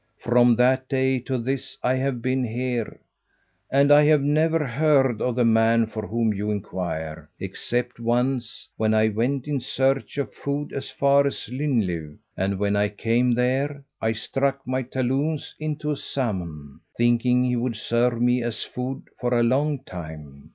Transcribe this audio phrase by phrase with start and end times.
[0.17, 3.01] From that day to this I have been here,
[3.71, 8.95] and I have never heard of the man for whom you inquire, except once when
[8.95, 12.17] I went in search of food as far as Llyn Llyw.
[12.35, 17.75] And when I came there, I struck my talons into a salmon, thinking he would
[17.75, 20.49] serve me as food for a long time.